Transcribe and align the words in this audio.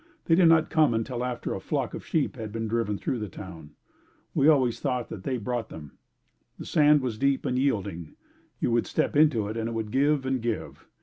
They 0.25 0.33
did 0.33 0.47
not 0.47 0.71
come 0.71 0.95
until 0.95 1.23
after 1.23 1.53
a 1.53 1.59
flock 1.59 1.93
of 1.93 2.03
sheep 2.07 2.35
had 2.35 2.51
been 2.51 2.67
driven 2.67 2.97
through 2.97 3.19
the 3.19 3.29
town. 3.29 3.75
We 4.33 4.47
always 4.47 4.79
thought 4.79 5.09
they 5.11 5.37
brought 5.37 5.69
them. 5.69 5.99
The 6.57 6.65
sand 6.65 7.01
was 7.01 7.19
deep 7.19 7.45
and 7.45 7.59
yielding. 7.59 8.15
You 8.59 8.71
would 8.71 8.87
step 8.87 9.15
into 9.15 9.47
it 9.47 9.55
and 9.57 9.69
it 9.69 9.73
would 9.73 9.91
give 9.91 10.25
and 10.25 10.41
give. 10.41 10.87